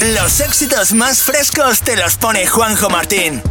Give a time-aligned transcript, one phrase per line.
[0.00, 3.42] Los éxitos más frescos te los pone Juanjo Martín.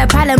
[0.00, 0.39] got a problem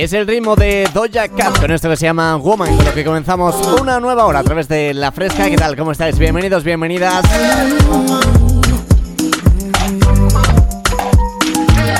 [0.00, 3.04] Es el ritmo de Doja Cat con esto que se llama Woman, con lo que
[3.04, 5.50] comenzamos una nueva hora a través de La Fresca.
[5.50, 5.76] ¿Qué tal?
[5.76, 6.18] ¿Cómo estáis?
[6.18, 7.22] Bienvenidos, bienvenidas.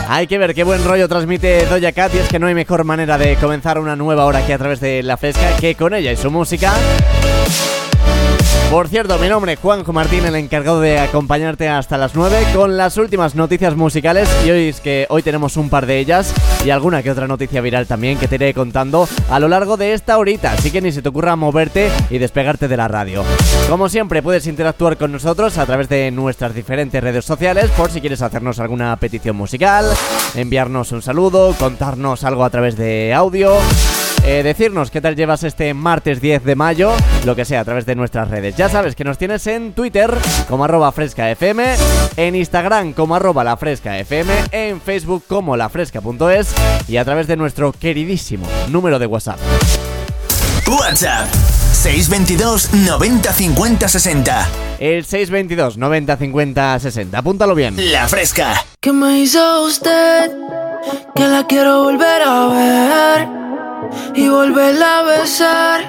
[0.09, 2.85] Hay que ver qué buen rollo transmite Doja Cat y es que no hay mejor
[2.85, 6.11] manera de comenzar una nueva hora aquí a través de La Fresca que con ella
[6.11, 6.73] y su música.
[8.71, 12.77] Por cierto, mi nombre es Juanjo Martín, el encargado de acompañarte hasta las 9 con
[12.77, 16.33] las últimas noticias musicales y hoy es que hoy tenemos un par de ellas
[16.65, 19.93] y alguna que otra noticia viral también que te iré contando a lo largo de
[19.93, 23.25] esta horita, así que ni se te ocurra moverte y despegarte de la radio.
[23.69, 28.01] Como siempre, puedes interactuar con nosotros a través de nuestras diferentes redes sociales por si
[28.01, 29.85] quieres hacernos alguna petición musical,
[30.37, 33.57] enviarnos un saludo, contarnos algo a través de audio
[34.31, 36.93] eh, decirnos qué tal llevas este martes 10 de mayo,
[37.25, 38.55] lo que sea, a través de nuestras redes.
[38.57, 40.09] Ya sabes que nos tienes en Twitter
[40.49, 41.59] como arroba frescafm,
[42.17, 46.55] en Instagram como arroba lafrescafm, en Facebook como lafresca.es
[46.87, 49.41] y a través de nuestro queridísimo número de WhatsApp.
[50.69, 51.29] WhatsApp
[51.73, 54.49] 622 90 50 60
[54.79, 60.31] El 622 90 50 60 Apúntalo bien La Fresca ¿Qué me hizo usted?
[61.17, 63.50] Que la quiero volver a ver
[64.15, 65.81] y volverla a besar.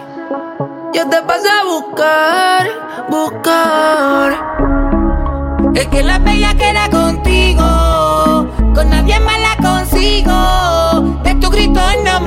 [0.93, 2.67] Yo te pasé a buscar,
[3.09, 4.29] buscar.
[5.73, 11.19] Es que la bella queda contigo, con nadie más la consigo.
[11.23, 12.19] De tu grito no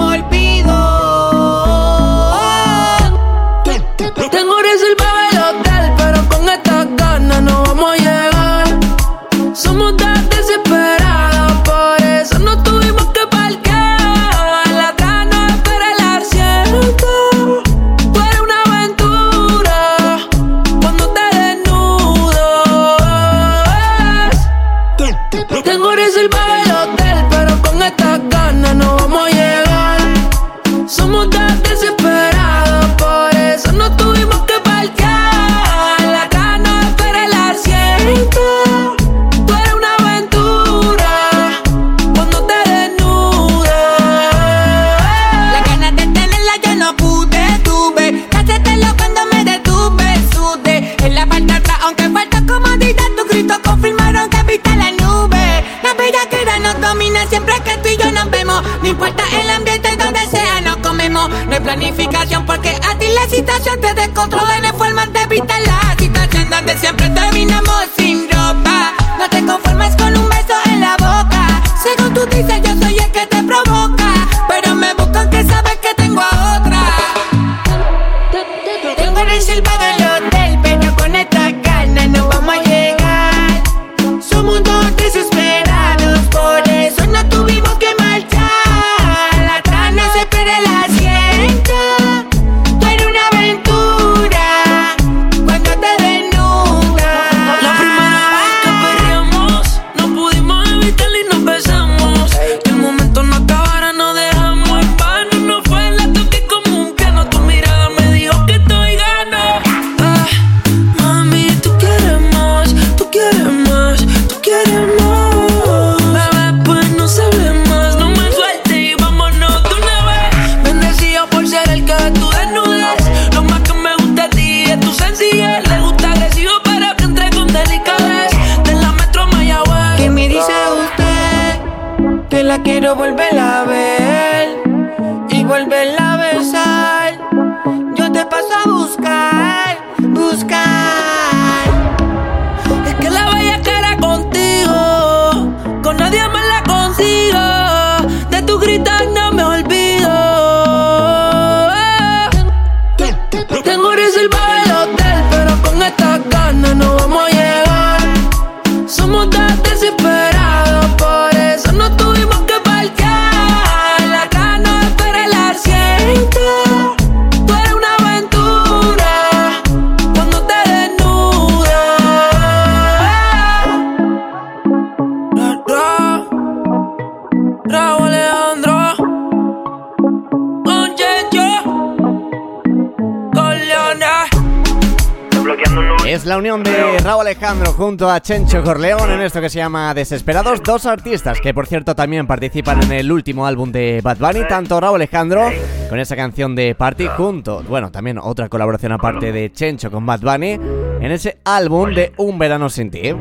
[186.15, 189.93] Es la unión de Raúl Alejandro junto a Chencho Corleón en esto que se llama
[189.95, 194.47] Desesperados, dos artistas que por cierto también participan en el último álbum de Bad Bunny,
[194.47, 195.51] tanto Raúl Alejandro
[195.89, 200.21] con esa canción de Party junto, bueno, también otra colaboración aparte de Chencho con Bad
[200.21, 203.13] Bunny en ese álbum de Un Verano Sin Ti.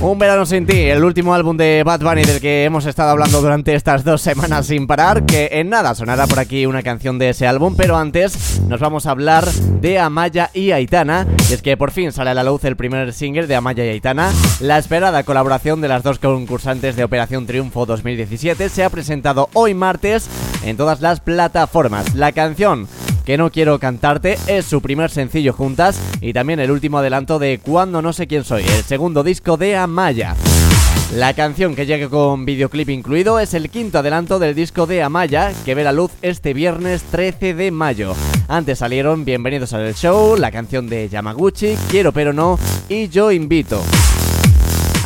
[0.00, 3.40] Un verano sin ti, el último álbum de Bad Bunny del que hemos estado hablando
[3.40, 7.30] durante estas dos semanas sin parar, que en nada sonará por aquí una canción de
[7.30, 11.78] ese álbum, pero antes nos vamos a hablar de Amaya y Aitana, y es que
[11.78, 15.24] por fin sale a la luz el primer single de Amaya y Aitana, la esperada
[15.24, 20.28] colaboración de las dos concursantes de Operación Triunfo 2017 se ha presentado hoy martes
[20.62, 22.14] en todas las plataformas.
[22.14, 22.86] La canción
[23.26, 27.58] que no quiero cantarte es su primer sencillo juntas y también el último adelanto de
[27.58, 30.36] Cuando no sé quién soy, el segundo disco de Amaya.
[31.12, 35.52] La canción que llega con videoclip incluido es el quinto adelanto del disco de Amaya
[35.64, 38.14] que ve la luz este viernes 13 de mayo.
[38.46, 42.58] Antes salieron Bienvenidos al Show, la canción de Yamaguchi, Quiero pero no
[42.88, 43.82] y Yo invito.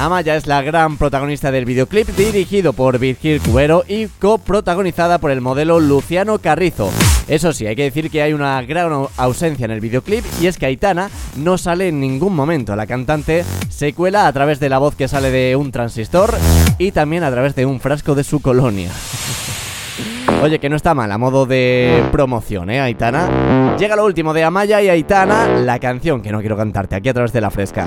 [0.01, 5.43] Amaya es la gran protagonista del videoclip dirigido por Virgil Cubero y coprotagonizada por el
[5.43, 6.91] modelo Luciano Carrizo.
[7.29, 10.57] Eso sí, hay que decir que hay una gran ausencia en el videoclip y es
[10.57, 12.75] que Aitana no sale en ningún momento.
[12.77, 16.33] La cantante se cuela a través de la voz que sale de un transistor
[16.79, 18.91] y también a través de un frasco de su colonia.
[20.43, 23.77] Oye, que no está mal a modo de promoción, ¿eh, Aitana?
[23.77, 27.13] Llega lo último de Amaya y Aitana, la canción que no quiero cantarte aquí a
[27.13, 27.87] través de la fresca.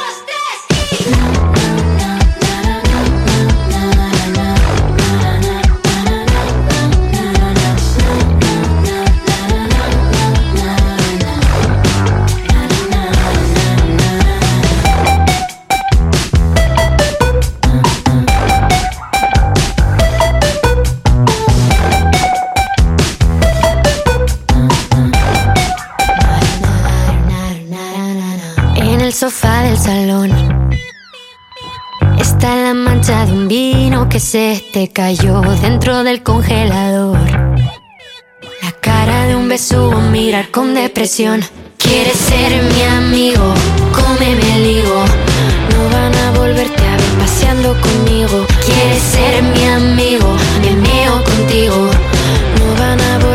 [29.21, 30.31] Sofá del salón
[32.19, 37.19] está la mancha de un vino que se te cayó dentro del congelador.
[38.63, 41.41] La cara de un besugo, mirar con depresión.
[41.77, 43.53] Quieres ser mi amigo,
[43.93, 45.05] cómeme el higo.
[45.69, 48.47] No van a volverte a ver paseando conmigo.
[48.65, 50.35] Quieres ser mi amigo,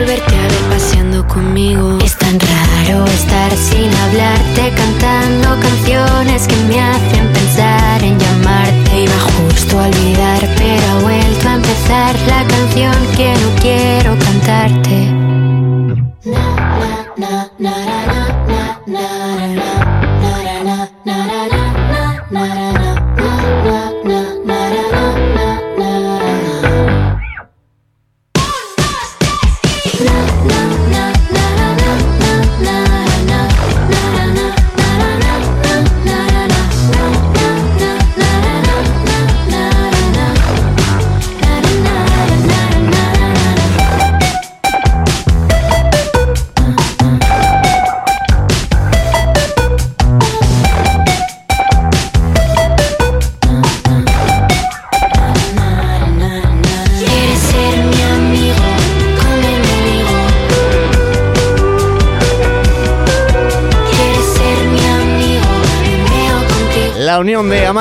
[0.06, 1.98] volverte a ver paseando conmigo.
[2.04, 9.02] Es tan raro estar sin hablarte, cantando canciones que me hacen pensar en llamarte.
[9.02, 15.55] Iba justo a olvidar, pero ha vuelto a empezar la canción que no quiero cantarte.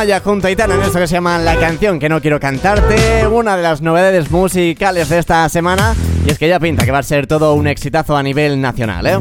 [0.06, 3.26] Amaya junto a Aitana en esto que se llama La canción que no quiero cantarte,
[3.26, 7.00] una de las novedades musicales de esta semana, y es que ya pinta que va
[7.00, 9.18] a ser todo un exitazo a nivel nacional, ¿eh?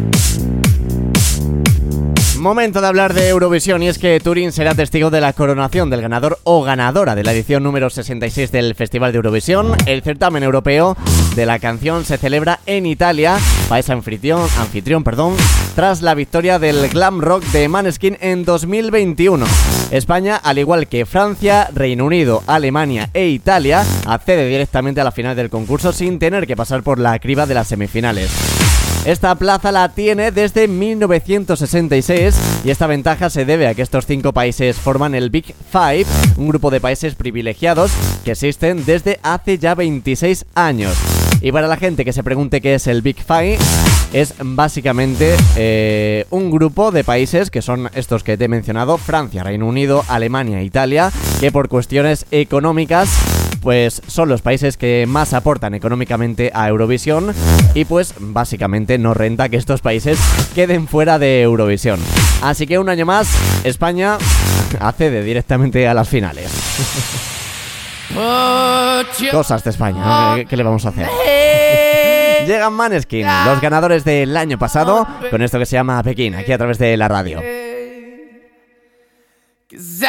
[2.44, 6.02] Momento de hablar de Eurovisión y es que Turín será testigo de la coronación del
[6.02, 9.74] ganador o ganadora de la edición número 66 del Festival de Eurovisión.
[9.86, 10.94] El certamen europeo
[11.36, 13.38] de la canción se celebra en Italia,
[13.70, 15.36] país anfitrión, anfitrión perdón,
[15.74, 19.46] tras la victoria del glam rock de Maneskin en 2021.
[19.90, 25.34] España, al igual que Francia, Reino Unido, Alemania e Italia, accede directamente a la final
[25.34, 28.83] del concurso sin tener que pasar por la criba de las semifinales.
[29.04, 34.32] Esta plaza la tiene desde 1966 y esta ventaja se debe a que estos cinco
[34.32, 36.06] países forman el Big Five,
[36.38, 37.92] un grupo de países privilegiados
[38.24, 40.96] que existen desde hace ya 26 años.
[41.42, 43.58] Y para la gente que se pregunte qué es el Big Five,
[44.14, 49.44] es básicamente eh, un grupo de países que son estos que te he mencionado, Francia,
[49.44, 53.10] Reino Unido, Alemania, Italia, que por cuestiones económicas
[53.64, 57.34] pues son los países que más aportan económicamente a Eurovisión
[57.74, 60.20] y pues básicamente no renta que estos países
[60.54, 61.98] queden fuera de Eurovisión.
[62.42, 63.28] Así que un año más,
[63.64, 64.18] España
[64.78, 66.50] accede directamente a las finales.
[69.32, 71.08] Cosas de España, ¿qué, qué le vamos a hacer?
[72.46, 76.58] Llegan Maneskin, los ganadores del año pasado, con esto que se llama Pekín, aquí a
[76.58, 77.42] través de la radio.
[79.70, 80.04] Cause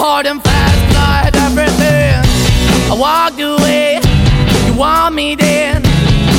[0.00, 2.16] hard and fast, tried everything.
[2.90, 4.00] I walked away,
[4.66, 5.82] you want me then.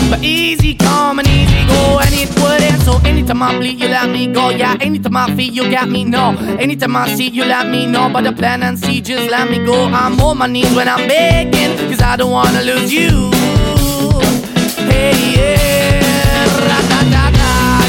[0.09, 2.81] But easy come and easy go, and it wouldn't.
[2.81, 4.49] So anytime I bleed, you let me go.
[4.49, 6.35] Yeah, anytime I feel, you got me, no.
[6.59, 8.09] Anytime I see, you let me know.
[8.11, 9.85] But the plan and see, just let me go.
[9.85, 13.31] I'm on my knees when I'm begging, cause I don't wanna lose you.
[14.89, 16.01] Hey, yeah,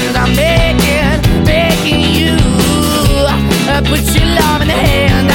[0.05, 2.37] cause I'm begging, begging you.
[3.09, 3.26] You.
[3.73, 5.32] Uh, put your love in the hand.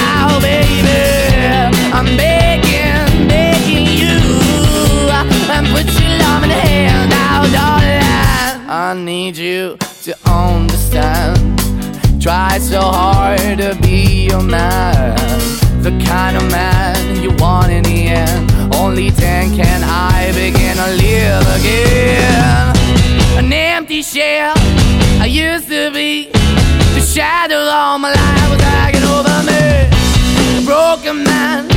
[8.87, 11.59] I need you to understand.
[12.21, 15.17] Try so hard to be your man.
[15.81, 18.49] The kind of man you want in the end.
[18.75, 22.75] Only then can I begin to live again.
[23.37, 24.53] An empty shell
[25.19, 26.29] I used to be.
[26.95, 30.59] The shadow all my life was hanging over me.
[30.59, 31.76] A broken man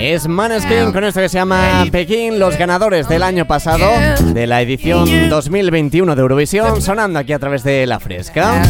[0.00, 3.88] Es Maneskin con esto que se llama Pekín, los ganadores del año pasado
[4.34, 8.62] de la edición 2021 de Eurovisión, sonando aquí a través de La Fresca.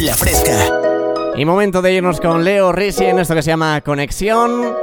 [0.00, 0.52] La Fresca.
[1.36, 4.74] Y momento de irnos con Leo Risi en esto que se llama Conexión.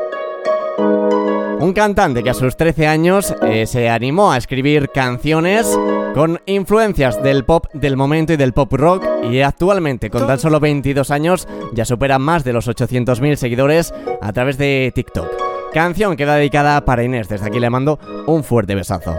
[1.59, 5.67] Un cantante que a sus 13 años eh, se animó a escribir canciones
[6.13, 10.61] con influencias del pop del momento y del pop rock y actualmente con tan solo
[10.61, 15.27] 22 años ya supera más de los 800.000 seguidores a través de TikTok.
[15.73, 19.13] Canción que va dedicada para Inés, desde aquí le mando un fuerte besazo.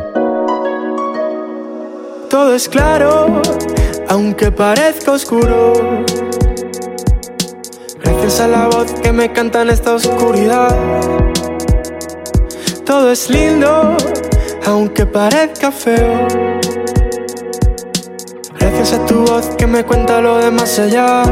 [2.30, 3.42] Todo es claro,
[4.08, 5.74] aunque parezca oscuro.
[8.02, 10.74] Gracias a la voz que me canta en esta oscuridad.
[12.90, 13.96] Todo es lindo,
[14.66, 16.26] aunque parezca feo.
[18.58, 21.22] Gracias a tu voz que me cuenta lo de más allá.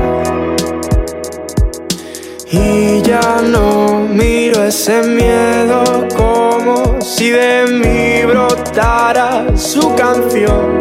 [2.53, 5.83] Y ya no miro ese miedo
[6.17, 10.79] como si de mí brotara su canción.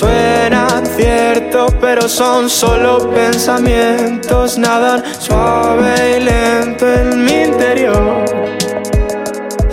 [0.00, 8.24] Suena cierto, pero son solo pensamientos, nadan suave y lento en mi interior.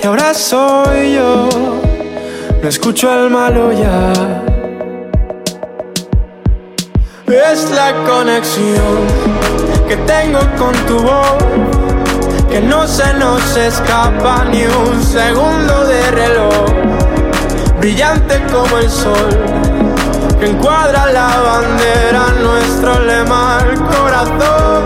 [0.03, 1.47] Y ahora soy yo,
[2.61, 4.11] no escucho al malo ya.
[7.27, 8.97] Es la conexión
[9.87, 11.37] que tengo con tu voz,
[12.49, 16.65] que no se nos escapa ni un segundo de reloj,
[17.79, 19.29] brillante como el sol,
[20.39, 24.83] que encuadra la bandera, nuestro lema al corazón.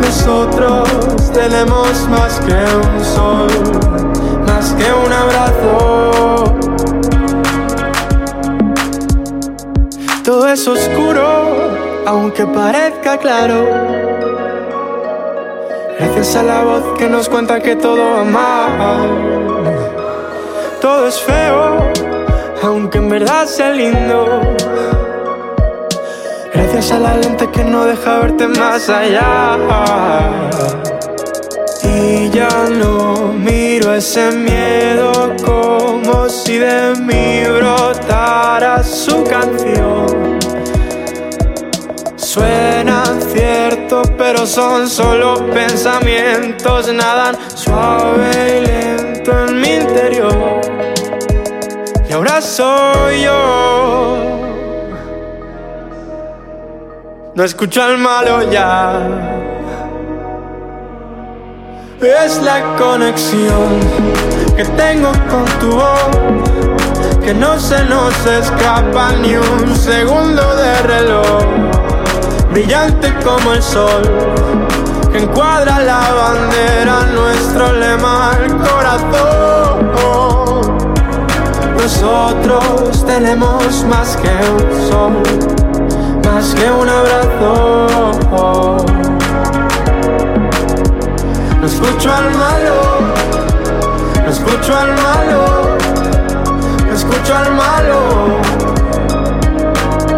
[0.00, 0.88] Nosotros
[1.32, 3.48] tenemos más que un sol,
[4.46, 6.54] más que un abrazo.
[10.24, 11.24] Todo es oscuro,
[12.06, 13.66] aunque parezca claro.
[15.98, 19.10] Gracias a la voz que nos cuenta que todo va mal.
[20.80, 21.92] Todo es feo,
[22.94, 24.40] aunque en verdad sea lindo.
[26.52, 29.56] Gracias a la lente que no deja verte más allá.
[31.82, 40.38] Y ya no miro ese miedo como si de mí brotara su canción.
[42.16, 49.03] Suenan cierto, pero son solo pensamientos, nadan suave y lento
[52.40, 54.16] Soy yo.
[57.34, 58.98] No escucho al malo ya.
[62.02, 63.80] Es la conexión
[64.56, 66.10] que tengo con tu voz,
[67.24, 71.44] que no se nos escapa ni un segundo de reloj,
[72.50, 74.02] brillante como el sol,
[75.12, 80.33] que encuadra la bandera, nuestro lema al corazón.
[81.84, 85.22] Nosotros tenemos más que un sol,
[86.24, 88.86] más que un abrazo.
[91.60, 92.76] No escucho al malo,
[94.24, 95.76] no escucho al malo,
[96.86, 97.98] no escucho al malo.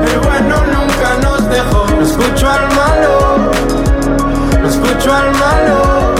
[0.07, 1.85] El bueno nunca nos dejó.
[1.91, 3.13] No escucho al malo,
[4.63, 6.15] no escucho al malo,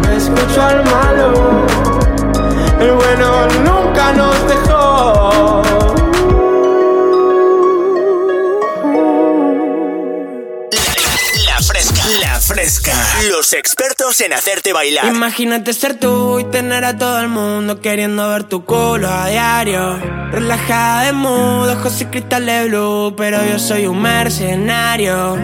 [0.00, 1.32] no escucho al malo.
[2.78, 3.73] El bueno nunca
[4.12, 5.62] nos dejó.
[11.46, 12.02] La Fresca.
[12.20, 12.92] La Fresca.
[13.30, 15.06] Los expertos en hacerte bailar.
[15.06, 19.98] Imagínate ser tú y tener a todo el mundo queriendo ver tu culo a diario.
[20.30, 25.36] Relajada de mood, ojos y cristales blue, pero yo soy un mercenario.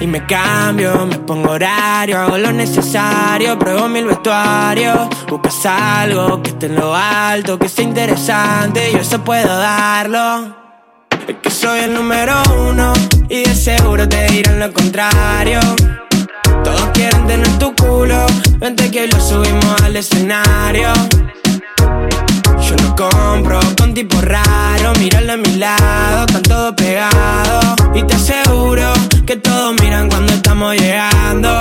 [0.00, 4.96] Y me cambio, me pongo horario, hago lo necesario, pruebo mil vestuarios.
[5.28, 10.56] Buscas algo que esté en lo alto, que sea interesante, yo eso puedo darlo.
[11.28, 12.32] Es que soy el número
[12.70, 12.94] uno
[13.28, 15.60] y de seguro te dirán lo contrario.
[16.64, 18.24] Todos quieren tener tu culo,
[18.58, 20.92] vente que lo subimos al escenario.
[22.70, 27.64] Yo no compro con tipo raro, míralo a mi lado, están todos pegados.
[27.96, 28.92] Y te aseguro
[29.26, 31.58] que todos miran cuando estamos llegando.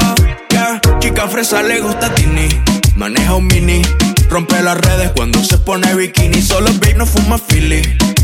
[0.51, 2.49] Yeah, chica fresa le gusta Tini,
[2.95, 3.81] maneja un mini.
[4.29, 6.41] Rompe las redes cuando se pone bikini.
[6.41, 7.81] Solo babe no fuma Philly.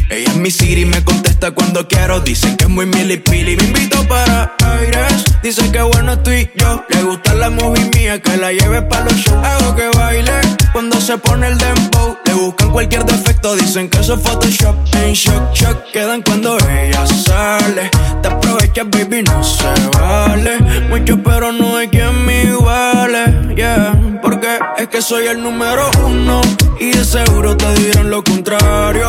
[0.09, 2.19] Ella es mi Siri, me contesta cuando quiero.
[2.19, 3.55] Dicen que es muy milipili.
[3.55, 5.23] Me invito para aires.
[5.41, 6.83] Dicen que bueno estoy yo.
[6.89, 9.43] Le gusta la movie mía, que la lleve para los shows.
[9.43, 10.33] Hago que baile
[10.71, 12.17] cuando se pone el dembow.
[12.25, 14.75] Le buscan cualquier defecto, dicen que eso es Photoshop.
[15.03, 17.89] En shock, shock, quedan cuando ella sale.
[18.21, 20.59] Te aprovechas, baby, no se vale.
[20.89, 23.55] Mucho, pero no hay quien me iguale.
[23.55, 24.59] Yeah, porque
[24.95, 26.39] que soy el número uno.
[26.79, 29.07] Y de seguro te dirán lo contrario.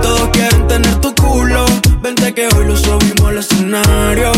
[0.00, 1.66] Todos quieren tener tu culo.
[2.00, 4.30] Vente que hoy lo subimos al escenario.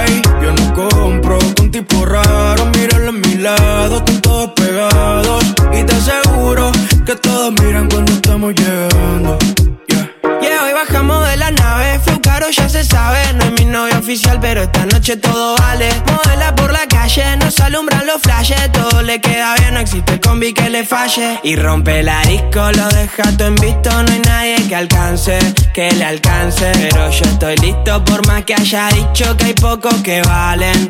[0.00, 2.66] Ey, yo no compro con tipo raro.
[2.66, 5.44] Míralo a mi lado, están todos pegados.
[5.72, 6.70] Y te aseguro
[7.04, 9.38] que todos miran cuando estamos llegando.
[10.40, 11.98] Yeah, hoy bajamos de la nave,
[12.36, 13.18] caro, ya se sabe.
[13.34, 15.88] No es mi novia oficial, pero esta noche todo vale.
[16.10, 18.70] Modela por la calle, nos alumbran los flashes.
[18.72, 21.40] Todo le queda bien, no existe combi que le falle.
[21.42, 23.90] Y rompe la disco, lo deja todo en visto.
[23.90, 25.38] No hay nadie que alcance,
[25.72, 26.72] que le alcance.
[26.74, 30.88] Pero yo estoy listo, por más que haya dicho que hay pocos que valen.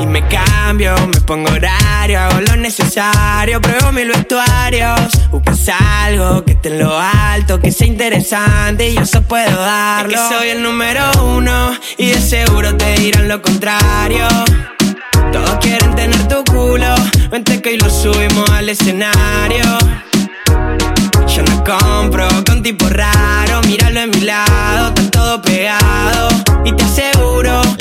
[0.00, 5.00] Y me cambio, me pongo horario, hago lo necesario, pruebo mil vestuarios.
[5.30, 10.14] Buscas algo que esté en lo alto, que sea interesante y yo eso puedo darlo.
[10.14, 14.26] Es que soy el número uno y de seguro te dirán lo contrario.
[15.32, 16.94] Todos quieren tener tu culo,
[17.30, 19.64] vente que hoy lo subimos al escenario.
[21.28, 26.28] Yo no compro con tipo raro, míralo en mi lado, están todo pegado
[26.64, 27.11] y te aseguro.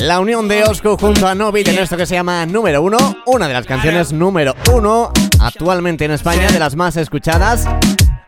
[0.02, 3.48] La unión de Osco junto a Novit en esto que se llama Número Uno, una
[3.48, 7.68] de las canciones número uno actualmente en España, de las más escuchadas.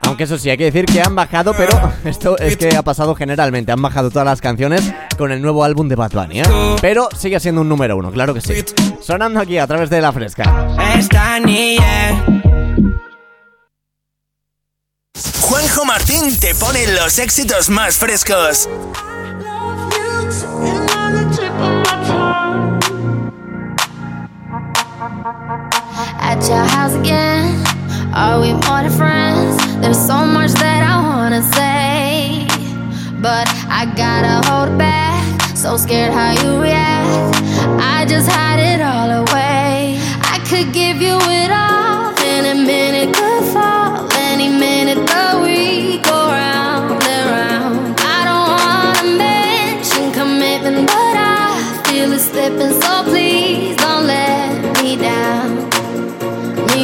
[0.01, 3.15] Aunque eso sí, hay que decir que han bajado, pero esto es que ha pasado
[3.15, 3.71] generalmente.
[3.71, 4.83] Han bajado todas las canciones
[5.17, 6.75] con el nuevo álbum de Bad Bunny, ¿eh?
[6.79, 8.53] Pero sigue siendo un número uno, claro que sí.
[9.01, 10.67] Sonando aquí a través de La Fresca.
[10.95, 12.23] Esta niña.
[15.41, 18.69] Juanjo Martín te pone los éxitos más frescos.
[26.33, 27.63] At your house again,
[28.11, 29.55] are we more than friends?
[29.81, 32.47] There's so much that I wanna say,
[33.21, 35.55] but I gotta hold back.
[35.55, 37.37] So scared how you react.
[37.79, 39.99] I just hide it all away.
[40.33, 41.72] I could give you it all,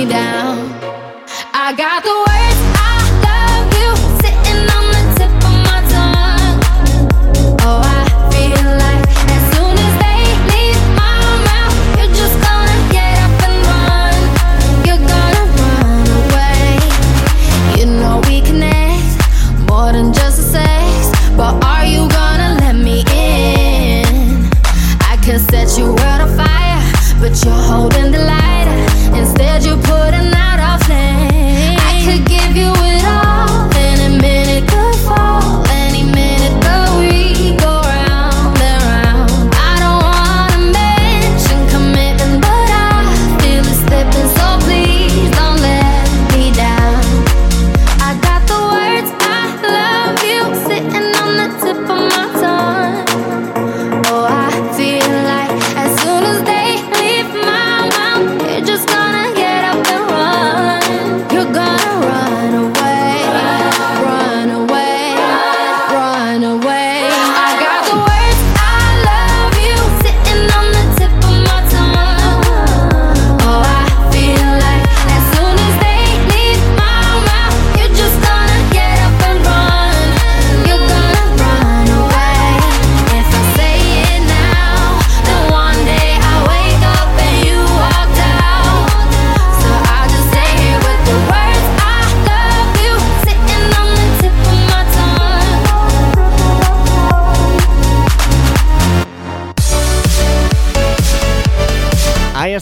[0.10, 0.49] down.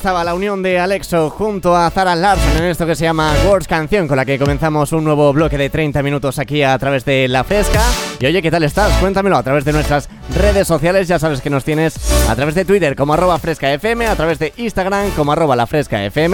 [0.08, 3.67] Estaba la unión de Alexo junto a Zara Larson en esto que se llama Words
[3.67, 7.28] Canción, con la que comenzamos un nuevo bloque de 30 minutos aquí a través de
[7.28, 7.82] La Fresca.
[8.17, 8.89] Y oye, ¿qué tal estás?
[9.02, 11.08] Cuéntamelo a través de nuestras redes sociales.
[11.08, 11.96] Ya sabes que nos tienes
[12.30, 16.34] a través de Twitter como arroba frescafm, a través de Instagram como arroba la frescafm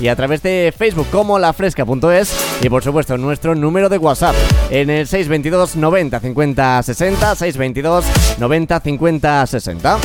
[0.00, 4.34] y a través de Facebook como lafresca.es y por supuesto nuestro número de WhatsApp
[4.70, 8.04] en el 622 90 50 60, 622
[8.38, 9.98] 90 50 60.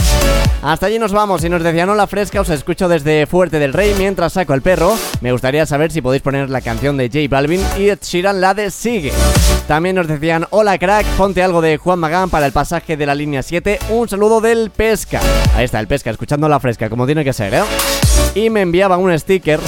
[0.62, 3.96] Hasta allí nos vamos y nos decían hola fresca, os escucho desde Fuerte del Rey
[3.98, 4.94] mientras saco el perro.
[5.22, 8.00] Me gustaría saber si podéis poner la canción de J Balvin y Ed
[8.34, 9.14] la de Sigue.
[9.68, 13.16] También nos decían hola crack, ponte algo de Juan Magán para el pasaje de la
[13.16, 13.80] línea 7.
[13.90, 15.22] Un saludo del Pesca.
[15.56, 17.62] Ahí está el Pesca, escuchando la fresca como tiene que ser, ¿eh?
[18.36, 19.60] Y me enviaba un sticker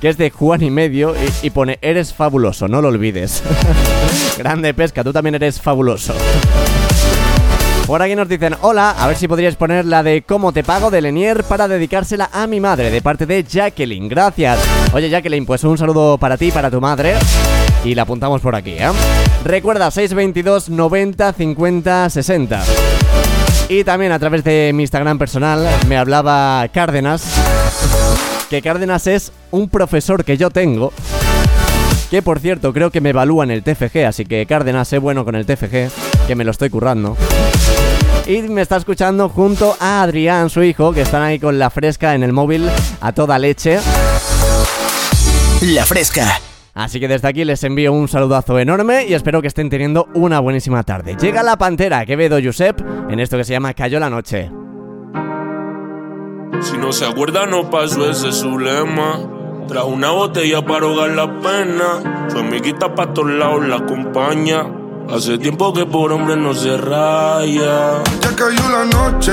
[0.00, 3.42] que es de Juan y medio y, pone eres fabuloso, no lo olvides.
[4.38, 6.14] Grande Pesca, tú también eres fabuloso.
[7.86, 10.90] Por aquí nos dicen, hola, a ver si podríais poner la de cómo te pago
[10.90, 14.08] de Lenier para dedicársela a mi madre, de parte de Jacqueline.
[14.08, 14.58] Gracias.
[14.92, 17.14] Oye, Jacqueline, pues un saludo para ti para tu madre.
[17.84, 18.90] Y la apuntamos por aquí, ¿eh?
[19.44, 22.62] Recuerda, 622 90 50 60.
[23.68, 27.24] Y también a través de mi Instagram personal me hablaba Cárdenas.
[28.48, 30.92] Que Cárdenas es un profesor que yo tengo.
[32.10, 34.04] Que por cierto, creo que me evalúa en el TFG.
[34.06, 36.26] Así que Cárdenas, sé bueno con el TFG.
[36.26, 37.16] Que me lo estoy currando.
[38.26, 42.14] Y me está escuchando junto a Adrián, su hijo, que están ahí con la fresca
[42.14, 42.68] en el móvil
[43.00, 43.80] a toda leche.
[45.62, 46.40] La Fresca.
[46.74, 50.40] Así que desde aquí les envío un saludazo enorme y espero que estén teniendo una
[50.40, 51.16] buenísima tarde.
[51.20, 52.80] Llega la pantera Quevedo Josep
[53.10, 54.50] en esto que se llama Cayó la Noche.
[56.60, 59.28] Si no se acuerda, no pasó ese es su lema.
[59.68, 62.28] Trajo una botella para ahogar la pena.
[62.30, 64.81] Su amiguita pa' todos lados la acompaña.
[65.10, 68.02] Hace tiempo que por hombre no se raya.
[68.20, 69.32] Ya cayó la noche,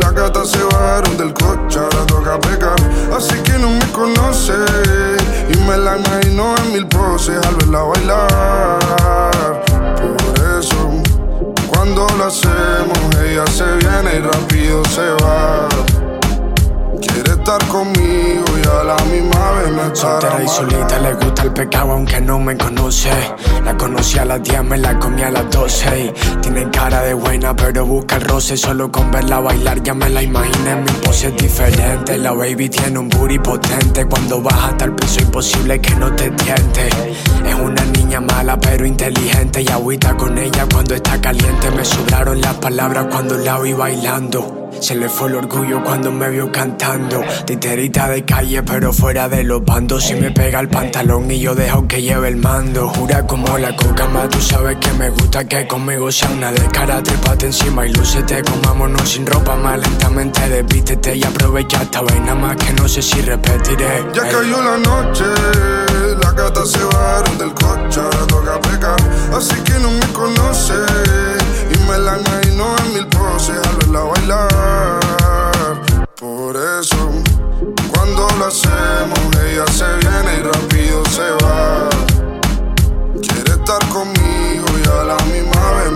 [0.00, 2.76] las gatas se bajaron del coche, ahora toca pecar.
[3.16, 4.52] Así que no me conoce
[5.52, 9.64] y me la imagino en mil poses al verla bailar.
[9.96, 11.02] Por eso,
[11.68, 15.68] cuando lo hacemos, ella se viene y rápido se va.
[17.44, 22.18] Estar conmigo y a la misma vez me y solita le gusta el pecado aunque
[22.18, 23.10] no me conoce.
[23.62, 27.12] La conocí a las 10, me la comí a las 12 y Tiene cara de
[27.12, 28.56] buena pero busca el roce.
[28.56, 30.76] Solo con verla bailar ya me la imaginé.
[30.76, 34.06] Mi pose es diferente, la baby tiene un booty potente.
[34.06, 36.88] Cuando baja hasta el piso imposible que no te tiente.
[37.46, 39.60] Es una niña mala pero inteligente.
[39.60, 41.70] Y agüita con ella cuando está caliente.
[41.72, 46.28] Me sobraron las palabras cuando la vi bailando se le fue el orgullo cuando me
[46.30, 47.22] vio cantando.
[47.44, 50.04] Titerita de calle, pero fuera de los bandos.
[50.04, 52.88] Si me pega el pantalón y yo dejo que lleve el mando.
[52.88, 56.66] Jura como la coca, más tú sabes que me gusta que conmigo sea una de
[56.68, 57.02] cara.
[57.44, 58.42] Encima y lúcete.
[58.42, 63.20] Comámonos sin ropa, más lentamente desvístete y aprovecha esta vaina más que no sé si
[63.20, 64.02] repetiré.
[64.14, 65.24] Ya cayó la noche,
[66.22, 68.96] las gatas se bajaron del coche, toca pecar.
[69.36, 71.43] Así que no me conoce y
[71.88, 75.00] me la imagino en mil poses al verla bailar.
[76.18, 77.10] Por eso,
[77.92, 81.83] cuando lo hacemos, ella se viene y rápido se va.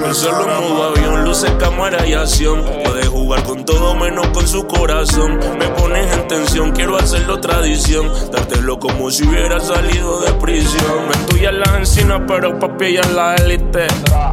[0.05, 2.65] El solo modo avión, luces, cámara y acción.
[2.85, 5.39] Puede jugar con todo menos con su corazón.
[5.59, 8.11] Me pones en tensión, quiero hacerlo tradición.
[8.33, 11.09] Dártelo como si hubiera salido de prisión.
[11.09, 13.87] Me estudia en la encina, pero papi ella es la élite.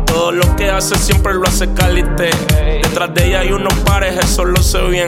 [0.05, 2.29] Todo lo que hace siempre lo hace calité.
[2.83, 5.07] Detrás de ella hay unos pares, eso lo sé bien.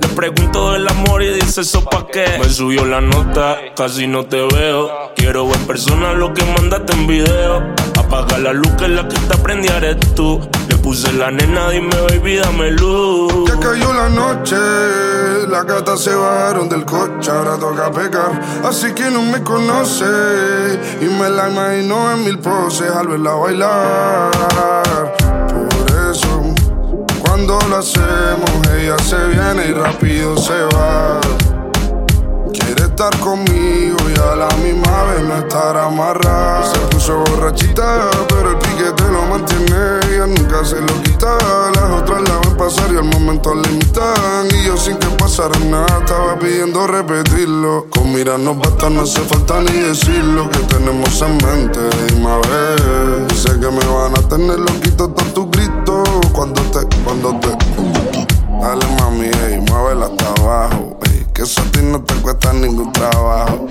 [0.00, 2.38] Le pregunto del amor y dice eso pa' qué.
[2.38, 5.12] Me subió la nota, casi no te veo.
[5.14, 7.74] Quiero ver persona lo que mandaste en video.
[8.08, 10.40] Apaga la luz que la que te prendí eres tú.
[10.66, 13.30] Le puse la nena, dime baby, dame luz.
[13.46, 14.56] Ya cayó la noche,
[15.46, 18.30] las gatas se bajaron del coche, ahora toca pecar.
[18.64, 20.06] Así que no me conoce
[21.02, 25.14] y me la imagino en mil poses al verla bailar.
[25.48, 26.54] Por eso,
[27.20, 31.20] cuando lo hacemos, ella se viene y rápido se va.
[32.82, 36.64] Estar conmigo y a la misma vez no estar amarrada.
[36.64, 40.00] Se puso borrachita, pero el piquete lo mantiene.
[40.10, 41.38] Ella nunca se lo quita.
[41.74, 44.48] Las otras la ven pasar y al momento la imitan.
[44.52, 47.86] Y yo sin que pasara nada estaba pidiendo repetirlo.
[47.90, 50.50] Con mirarnos basta, no hace falta ni decirlo.
[50.50, 53.32] Que tenemos en mente, dime a ver.
[53.32, 56.08] Sé que me van a tener loquito todos tus gritos.
[56.32, 57.48] Cuando te, cuando te.
[58.60, 60.97] Dale mami, ey, muévela hasta abajo.
[61.38, 63.68] Que eso a ti no te cuesta ningún trabajo.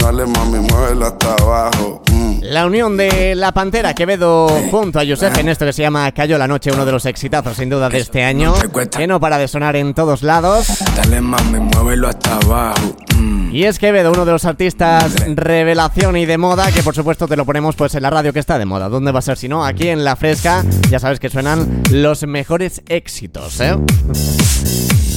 [0.00, 2.02] Dale mami, muévela hasta abajo.
[2.10, 2.38] mm.
[2.44, 6.38] La unión de La Pantera Quevedo junto a Josep en esto que se llama Cayó
[6.38, 8.54] la Noche, uno de los exitazos sin duda de este año,
[8.96, 10.66] que no para de sonar en todos lados.
[10.96, 12.96] Dale mami, muévelo hasta abajo.
[13.18, 13.54] mm.
[13.54, 17.36] Y es Quevedo, uno de los artistas revelación y de moda, que por supuesto te
[17.36, 18.88] lo ponemos pues en la radio que está de moda.
[18.88, 19.62] ¿Dónde va a ser si no?
[19.62, 23.76] Aquí en La Fresca, ya sabes que suenan los mejores éxitos, ¿eh?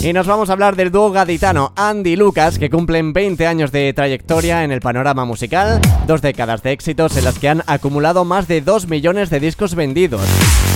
[0.03, 3.93] Y nos vamos a hablar del dúo gaditano Andy Lucas, que cumplen 20 años de
[3.93, 8.47] trayectoria en el panorama musical, dos décadas de éxitos en las que han acumulado más
[8.47, 10.21] de 2 millones de discos vendidos.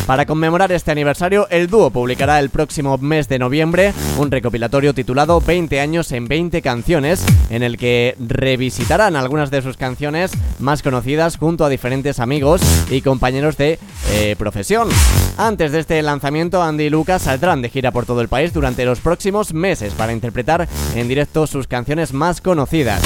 [0.05, 5.41] Para conmemorar este aniversario, el dúo publicará el próximo mes de noviembre un recopilatorio titulado
[5.41, 11.37] 20 años en 20 canciones, en el que revisitarán algunas de sus canciones más conocidas
[11.37, 13.79] junto a diferentes amigos y compañeros de
[14.11, 14.89] eh, profesión.
[15.37, 18.85] Antes de este lanzamiento, Andy y Lucas saldrán de gira por todo el país durante
[18.85, 23.01] los próximos meses para interpretar en directo sus canciones más conocidas.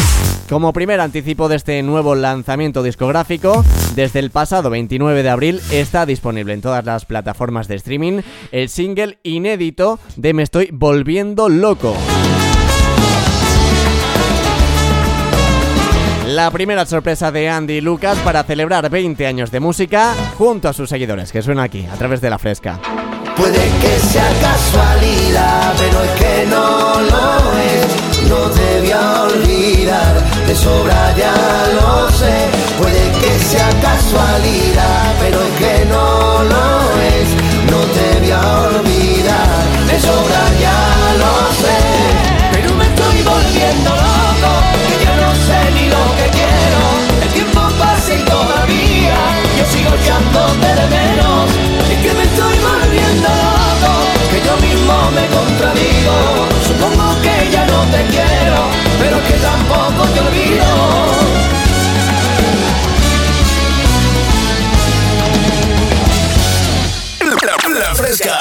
[0.50, 6.08] Como primer anticipo de este nuevo lanzamiento discográfico, desde el pasado 29 de abril está
[6.08, 11.96] disponible en todas las plataformas de streaming el single inédito de Me estoy volviendo loco.
[16.26, 20.74] La primera sorpresa de Andy y Lucas para celebrar 20 años de música junto a
[20.74, 22.80] sus seguidores, que suena aquí, a través de la fresca.
[23.40, 27.88] Puede que sea casualidad, pero es que no lo es.
[28.28, 30.14] No te voy a olvidar,
[30.46, 31.34] de sobra ya
[31.74, 32.36] lo sé.
[32.78, 36.68] Puede que sea casualidad, pero es que no lo
[37.16, 37.28] es.
[37.72, 40.80] No te voy a olvidar, de sobra ya
[41.24, 41.80] lo sé.
[42.52, 44.52] Pero me estoy volviendo loco,
[44.90, 46.82] que ya no sé ni lo que quiero.
[47.24, 49.16] El tiempo pasa y todavía
[49.58, 51.39] yo sigo echándote de menos.
[55.80, 56.48] Contradigo.
[56.68, 58.58] Supongo que ya no te quiero,
[59.00, 60.66] pero que tampoco te olvido.
[67.42, 68.38] La, la fresca.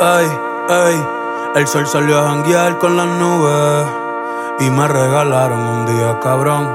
[0.00, 0.26] Ay,
[0.68, 1.06] ay,
[1.54, 3.86] el sol salió a janguear con las nubes
[4.60, 6.68] y me regalaron un día cabrón,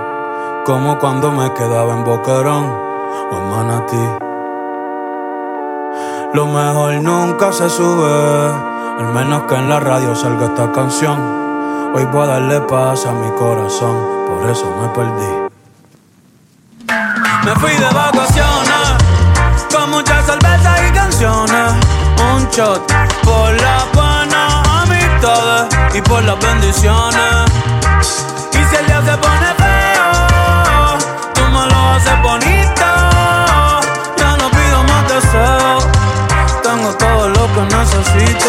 [0.66, 2.66] como cuando me quedaba en Boquerón
[3.32, 4.29] o en Manatí.
[6.32, 8.54] Lo mejor nunca se sube,
[9.00, 11.18] al menos que en la radio salga esta canción.
[11.96, 15.50] Hoy voy a darle paz a mi corazón, por eso me perdí.
[17.44, 18.94] Me fui de vacaciones,
[19.74, 21.74] con muchas cervezas y canciones.
[22.32, 22.86] Un shot
[23.24, 27.52] por las buenas amistades y por las bendiciones.
[28.54, 29.79] Y si el día se pone feo,
[38.20, 38.49] necesito.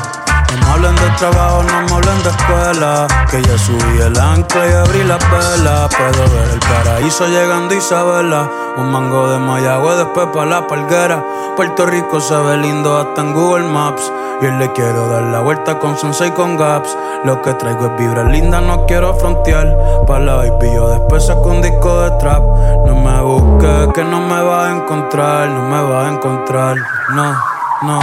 [0.51, 3.07] No me hablen de trabajo, no me hablen de escuela.
[3.29, 5.87] Que ya subí el ancla y abrí la vela.
[5.87, 8.49] Puedo ver el paraíso llegando Isabela.
[8.75, 11.23] Un mango de Mayagüe, después pa' la palguera.
[11.55, 14.11] Puerto Rico se ve lindo hasta en Google Maps.
[14.41, 16.97] Y le quiero dar la vuelta con Sensei con Gaps.
[17.23, 19.77] Lo que traigo es vibra linda, no quiero frontear.
[20.05, 22.41] Pa' la baby, yo después saco un disco de trap.
[22.85, 25.47] No me busques, que no me vas a encontrar.
[25.47, 26.75] No me vas a encontrar,
[27.11, 27.35] no,
[27.83, 27.99] no.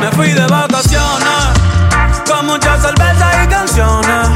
[0.00, 1.59] Me fui de vacaciones
[2.40, 4.28] con muchas cervezas y canciones.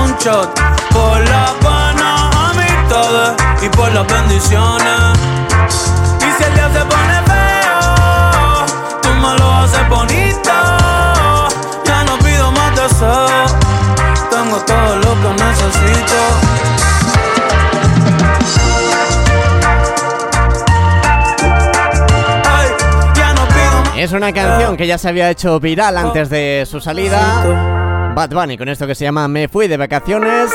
[0.00, 0.58] Un shot
[0.90, 5.18] por las buenas amistades y por las bendiciones.
[6.20, 8.66] Y si el día se pone feo,
[9.02, 10.52] tú me lo haces bonito.
[11.84, 13.54] Ya no pido más deseos,
[14.30, 16.91] tengo todo lo que necesito.
[24.02, 28.12] Es una canción que ya se había hecho viral antes de su salida.
[28.16, 30.50] Bad Bunny con esto que se llama Me fui de vacaciones.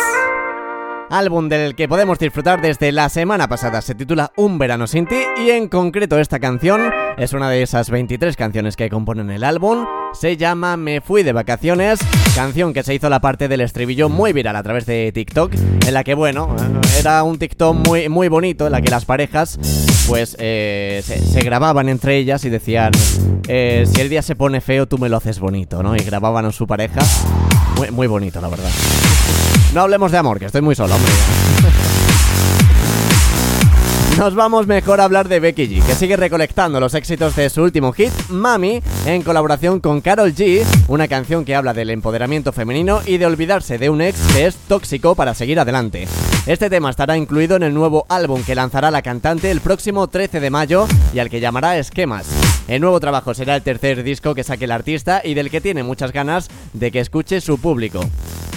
[1.09, 3.81] Álbum del que podemos disfrutar desde la semana pasada.
[3.81, 7.89] Se titula Un verano sin ti y en concreto esta canción es una de esas
[7.89, 9.85] 23 canciones que componen el álbum.
[10.13, 11.99] Se llama Me fui de vacaciones,
[12.35, 15.93] canción que se hizo la parte del estribillo muy viral a través de TikTok, en
[15.93, 16.55] la que bueno,
[16.99, 19.59] era un TikTok muy, muy bonito, en la que las parejas
[20.07, 22.91] pues eh, se, grababan entre ellas y decían,
[23.47, 25.95] eh, si el día se pone feo tú me lo haces bonito, ¿no?
[25.95, 27.01] Y grababan a su pareja.
[27.77, 28.69] Muy, muy bonito, la verdad.
[29.77, 31.11] No hablemos de amor, que estoy muy solo, hombre.
[34.17, 37.61] Nos vamos mejor a hablar de Becky G, que sigue recolectando los éxitos de su
[37.61, 43.01] último hit, Mami, en colaboración con Carol G, una canción que habla del empoderamiento femenino
[43.05, 46.07] y de olvidarse de un ex que es tóxico para seguir adelante.
[46.47, 50.39] Este tema estará incluido en el nuevo álbum que lanzará la cantante el próximo 13
[50.39, 52.25] de mayo y al que llamará Esquemas.
[52.67, 55.83] El nuevo trabajo será el tercer disco que saque el artista y del que tiene
[55.83, 57.99] muchas ganas de que escuche su público.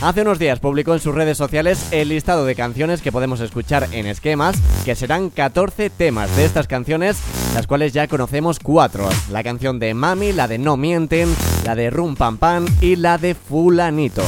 [0.03, 3.86] Hace unos días publicó en sus redes sociales el listado de canciones que podemos escuchar
[3.92, 7.18] en esquemas, que serán 14 temas de estas canciones,
[7.55, 9.11] las cuales ya conocemos cuatro.
[9.30, 11.28] La canción de Mami, la de No Mienten,
[11.66, 14.22] la de Rum Pam Pam y la de Fulanito.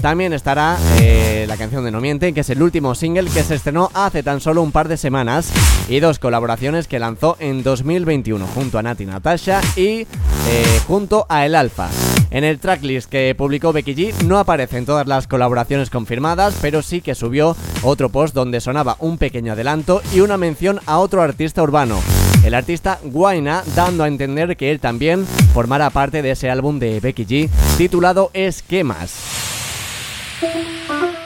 [0.00, 3.56] También estará eh, la canción de No Mienten, que es el último single que se
[3.56, 5.50] estrenó hace tan solo un par de semanas,
[5.88, 10.06] y dos colaboraciones que lanzó en 2021 junto a Nati Natasha y
[10.48, 11.88] eh, junto a El Alfa.
[12.36, 17.00] En el tracklist que publicó Becky G no aparecen todas las colaboraciones confirmadas, pero sí
[17.00, 21.62] que subió otro post donde sonaba un pequeño adelanto y una mención a otro artista
[21.62, 21.98] urbano,
[22.44, 25.24] el artista Guaina, dando a entender que él también
[25.54, 29.14] formará parte de ese álbum de Becky G titulado Esquemas.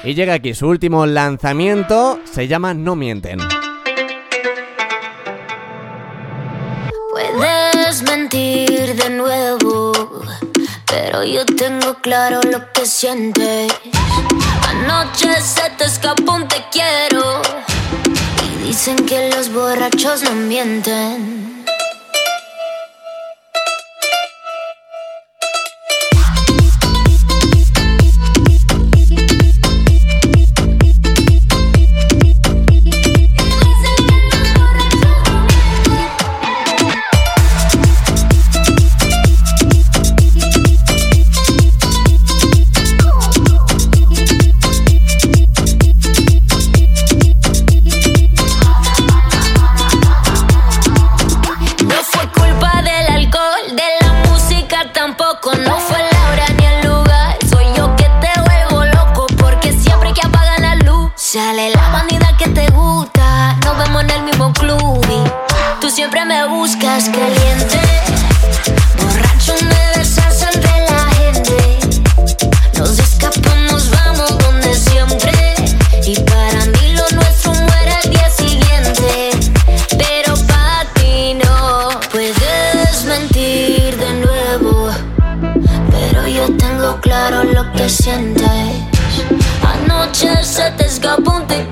[0.04, 3.40] Y llega aquí su último lanzamiento, se llama No Mienten.
[7.10, 9.90] Puedes mentir de nuevo
[10.90, 13.72] pero yo tengo claro lo que sientes.
[14.68, 17.40] Anoche se te escapó un te quiero.
[18.44, 21.49] Y dicen que los borrachos no mienten.
[87.00, 88.50] claro lo que sientes.
[89.62, 91.69] Anoche se te escapó un te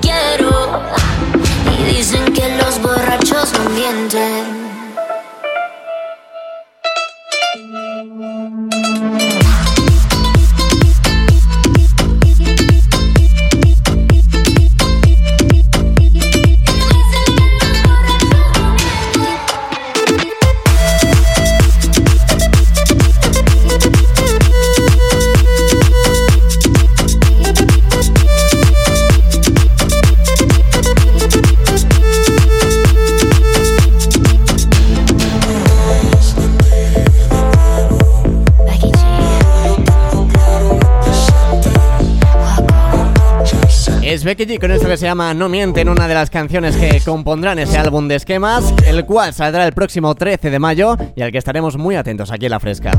[44.29, 47.57] Becky G con esto que se llama No Mienten, una de las canciones que compondrán
[47.57, 51.39] ese álbum de esquemas, el cual saldrá el próximo 13 de mayo y al que
[51.39, 52.91] estaremos muy atentos aquí en La Fresca.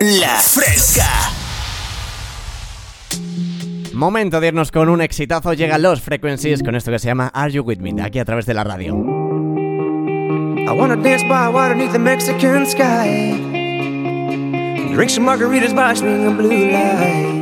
[0.00, 1.06] La Fresca.
[3.92, 7.52] Momento de irnos con un exitazo, llegan los Frequencies con esto que se llama Are
[7.52, 8.96] You With Me, aquí a través de la radio.
[8.96, 13.38] I wanna dance by water beneath the Mexican sky.
[14.92, 17.41] Drink some margaritas by swinging blue lights.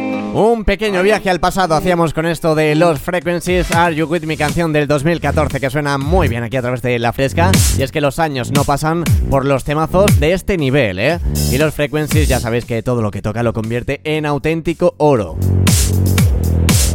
[0.33, 4.37] Un pequeño viaje al pasado hacíamos con esto de Los Frequencies Are You With Me,
[4.37, 7.51] canción del 2014 que suena muy bien aquí a través de La Fresca.
[7.77, 11.19] Y es que los años no pasan por los temazos de este nivel, ¿eh?
[11.51, 15.35] Y Los Frequencies ya sabéis que todo lo que toca lo convierte en auténtico oro.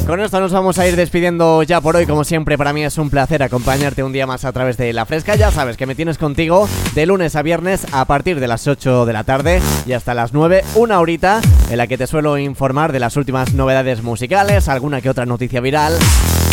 [0.06, 2.06] Con esto nos vamos a ir despidiendo ya por hoy.
[2.06, 5.04] Como siempre, para mí es un placer acompañarte un día más a través de La
[5.04, 5.34] Fresca.
[5.34, 9.04] Ya sabes que me tienes contigo de lunes a viernes a partir de las 8
[9.04, 11.40] de la tarde y hasta las 9, una horita
[11.70, 15.60] en la que te suelo informar de las últimas novedades musicales, alguna que otra noticia
[15.60, 15.98] viral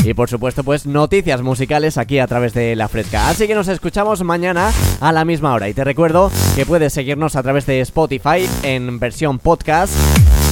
[0.03, 3.29] y por supuesto pues noticias musicales aquí a través de La Fresca.
[3.29, 7.35] Así que nos escuchamos mañana a la misma hora y te recuerdo que puedes seguirnos
[7.35, 9.93] a través de Spotify en versión podcast.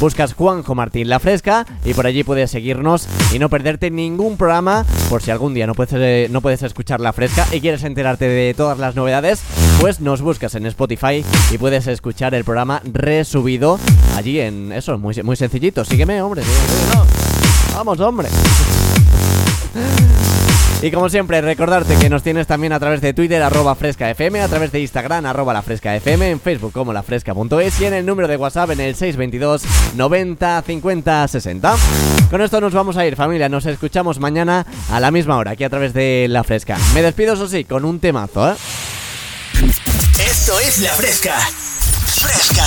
[0.02, 4.84] Buscas Juanjo Martín La Fresca y por allí puedes seguirnos y no perderte ningún programa
[5.12, 8.28] por si algún día no puedes, eh, no puedes escuchar La Fresca y quieres enterarte
[8.28, 9.44] de todas las novedades,
[9.80, 13.80] pues nos buscas en Spotify y puedes escuchar el programa resubido
[14.16, 15.86] allí en eso, muy, muy sencillito.
[15.86, 16.42] Sígueme, hombre.
[17.76, 18.28] Vamos, hombre.
[20.84, 24.48] Y como siempre, recordarte que nos tienes también a través de Twitter, arroba frescafm, a
[24.48, 28.36] través de Instagram, arroba la frescafm, en Facebook como lafresca.es y en el número de
[28.36, 29.62] WhatsApp en el 622
[29.96, 31.76] 90 50 60.
[32.32, 33.48] Con esto nos vamos a ir, familia.
[33.48, 36.78] Nos escuchamos mañana a la misma hora, aquí a través de La Fresca.
[36.96, 38.56] Me despido, eso sí, con un temazo, ¿eh?
[40.20, 41.38] Esto es La Fresca.
[41.38, 42.66] Fresca.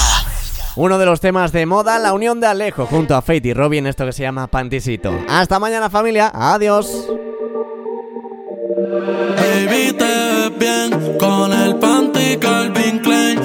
[0.76, 3.88] Uno de los temas de moda, la unión de Alejo junto a Fate y Robin,
[3.88, 5.12] esto que se llama Pantisito.
[5.28, 6.30] Hasta mañana, familia.
[6.32, 7.08] Adiós.
[8.76, 13.38] Baby, te ves bien con el panty Calvin Klein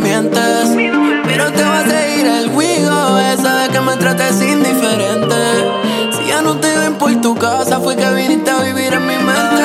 [0.00, 0.68] mientes.
[1.24, 5.36] Pero te va a seguir el juego, esa de que me trates indiferente.
[6.12, 9.16] Si ya no te ven por tu casa, fue que viniste a vivir en mi
[9.16, 9.59] mente.